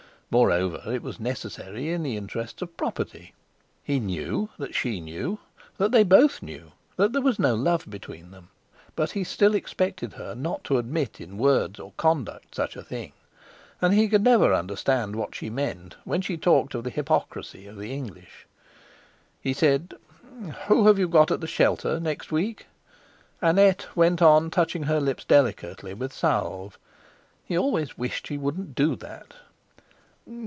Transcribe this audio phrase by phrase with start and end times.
[0.33, 3.33] Moreover, it was necessary in the interests of property.
[3.83, 5.39] He knew that she knew
[5.77, 8.47] that they both knew there was no love between them,
[8.95, 13.11] but he still expected her not to admit in words or conduct such a thing,
[13.81, 17.75] and he could never understand what she meant when she talked of the hypocrisy of
[17.77, 18.47] the English.
[19.41, 19.95] He said:
[20.67, 22.67] "Whom have you got at 'The Shelter' next week?"
[23.41, 29.33] Annette went on touching her lips delicately with salve—he always wished she wouldn't do that.